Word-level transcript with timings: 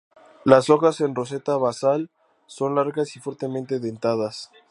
Las 0.45 0.71
hojas 0.71 0.99
en 1.01 1.11
una 1.11 1.17
roseta 1.17 1.57
basal 1.57 2.09
son 2.47 2.73
largas 2.73 3.15
y 3.15 3.19
fuertemente 3.19 3.79
dentadas. 3.79 4.49